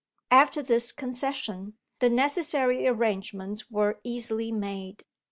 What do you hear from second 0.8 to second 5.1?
concession, the necessary arrangements were easily made.